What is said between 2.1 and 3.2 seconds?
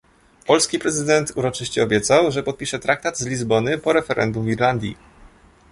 że podpisze traktat